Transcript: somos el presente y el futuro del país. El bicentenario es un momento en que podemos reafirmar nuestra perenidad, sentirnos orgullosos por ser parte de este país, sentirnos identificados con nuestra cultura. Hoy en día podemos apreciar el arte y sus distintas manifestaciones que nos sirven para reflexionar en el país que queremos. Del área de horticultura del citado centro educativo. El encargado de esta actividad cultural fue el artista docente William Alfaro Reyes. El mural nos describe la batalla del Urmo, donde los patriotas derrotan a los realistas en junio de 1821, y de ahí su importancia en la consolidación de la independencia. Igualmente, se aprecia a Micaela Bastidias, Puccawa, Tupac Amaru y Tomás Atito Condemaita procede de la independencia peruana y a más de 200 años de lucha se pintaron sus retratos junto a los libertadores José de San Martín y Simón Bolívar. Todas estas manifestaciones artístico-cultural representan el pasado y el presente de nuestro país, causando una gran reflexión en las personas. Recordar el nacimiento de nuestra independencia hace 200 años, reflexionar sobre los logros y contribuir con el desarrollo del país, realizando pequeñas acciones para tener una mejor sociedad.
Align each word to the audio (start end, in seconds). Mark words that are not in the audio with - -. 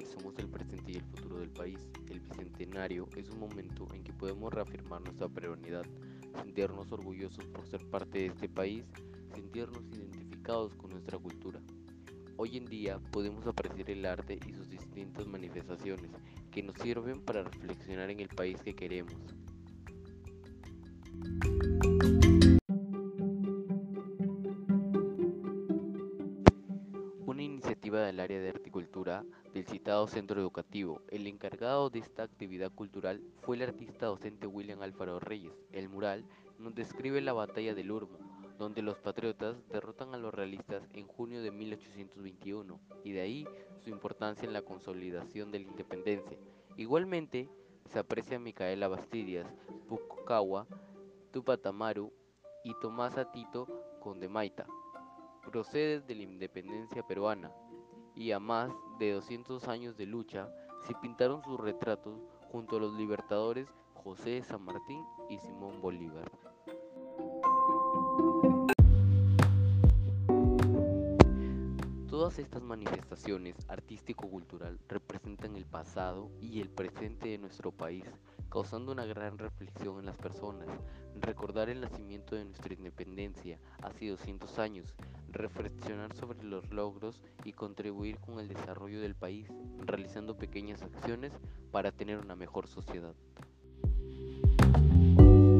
somos 0.00 0.38
el 0.38 0.48
presente 0.48 0.92
y 0.92 0.96
el 0.96 1.02
futuro 1.02 1.38
del 1.38 1.50
país. 1.50 1.78
El 2.10 2.20
bicentenario 2.20 3.08
es 3.16 3.28
un 3.30 3.38
momento 3.38 3.86
en 3.94 4.02
que 4.02 4.12
podemos 4.12 4.52
reafirmar 4.52 5.02
nuestra 5.02 5.28
perenidad, 5.28 5.84
sentirnos 6.34 6.90
orgullosos 6.90 7.44
por 7.46 7.66
ser 7.66 7.84
parte 7.90 8.18
de 8.18 8.26
este 8.26 8.48
país, 8.48 8.84
sentirnos 9.34 9.82
identificados 9.92 10.74
con 10.74 10.90
nuestra 10.90 11.18
cultura. 11.18 11.60
Hoy 12.36 12.56
en 12.56 12.64
día 12.64 12.98
podemos 13.10 13.46
apreciar 13.46 13.90
el 13.90 14.06
arte 14.06 14.38
y 14.46 14.52
sus 14.52 14.68
distintas 14.68 15.26
manifestaciones 15.26 16.10
que 16.50 16.62
nos 16.62 16.76
sirven 16.76 17.20
para 17.20 17.44
reflexionar 17.44 18.10
en 18.10 18.20
el 18.20 18.28
país 18.28 18.60
que 18.62 18.74
queremos. 18.74 19.14
Del 27.92 28.20
área 28.20 28.40
de 28.40 28.48
horticultura 28.48 29.22
del 29.52 29.66
citado 29.66 30.06
centro 30.06 30.40
educativo. 30.40 31.02
El 31.08 31.26
encargado 31.26 31.90
de 31.90 31.98
esta 31.98 32.22
actividad 32.22 32.72
cultural 32.72 33.20
fue 33.42 33.56
el 33.56 33.62
artista 33.62 34.06
docente 34.06 34.46
William 34.46 34.80
Alfaro 34.80 35.20
Reyes. 35.20 35.52
El 35.72 35.90
mural 35.90 36.24
nos 36.58 36.74
describe 36.74 37.20
la 37.20 37.34
batalla 37.34 37.74
del 37.74 37.90
Urmo, 37.90 38.16
donde 38.58 38.80
los 38.80 38.96
patriotas 38.96 39.56
derrotan 39.68 40.14
a 40.14 40.16
los 40.16 40.32
realistas 40.32 40.88
en 40.94 41.06
junio 41.06 41.42
de 41.42 41.50
1821, 41.50 42.80
y 43.04 43.12
de 43.12 43.20
ahí 43.20 43.46
su 43.84 43.90
importancia 43.90 44.46
en 44.46 44.54
la 44.54 44.62
consolidación 44.62 45.52
de 45.52 45.58
la 45.58 45.66
independencia. 45.66 46.38
Igualmente, 46.78 47.50
se 47.92 47.98
aprecia 47.98 48.38
a 48.38 48.40
Micaela 48.40 48.88
Bastidias, 48.88 49.46
Puccawa, 49.86 50.66
Tupac 51.30 51.66
Amaru 51.66 52.10
y 52.64 52.72
Tomás 52.80 53.18
Atito 53.18 53.66
Condemaita 54.00 54.66
procede 55.42 56.00
de 56.00 56.14
la 56.14 56.22
independencia 56.22 57.02
peruana 57.02 57.52
y 58.14 58.32
a 58.32 58.40
más 58.40 58.70
de 58.98 59.12
200 59.12 59.68
años 59.68 59.96
de 59.96 60.06
lucha 60.06 60.48
se 60.86 60.94
pintaron 60.94 61.42
sus 61.42 61.58
retratos 61.58 62.20
junto 62.50 62.76
a 62.76 62.80
los 62.80 62.94
libertadores 62.94 63.68
José 63.94 64.30
de 64.30 64.42
San 64.42 64.62
Martín 64.64 65.04
y 65.28 65.38
Simón 65.38 65.80
Bolívar. 65.80 66.30
Todas 72.08 72.38
estas 72.38 72.62
manifestaciones 72.62 73.56
artístico-cultural 73.68 74.78
representan 74.88 75.56
el 75.56 75.64
pasado 75.64 76.30
y 76.40 76.60
el 76.60 76.68
presente 76.68 77.30
de 77.30 77.38
nuestro 77.38 77.72
país, 77.72 78.04
causando 78.52 78.92
una 78.92 79.06
gran 79.06 79.38
reflexión 79.38 79.98
en 79.98 80.04
las 80.04 80.18
personas. 80.18 80.68
Recordar 81.18 81.70
el 81.70 81.80
nacimiento 81.80 82.36
de 82.36 82.44
nuestra 82.44 82.74
independencia 82.74 83.58
hace 83.80 84.10
200 84.10 84.58
años, 84.58 84.94
reflexionar 85.30 86.14
sobre 86.14 86.42
los 86.42 86.70
logros 86.70 87.22
y 87.44 87.54
contribuir 87.54 88.18
con 88.18 88.40
el 88.40 88.48
desarrollo 88.48 89.00
del 89.00 89.14
país, 89.14 89.48
realizando 89.78 90.36
pequeñas 90.36 90.82
acciones 90.82 91.32
para 91.70 91.92
tener 91.92 92.18
una 92.18 92.36
mejor 92.36 92.66
sociedad. 92.66 93.14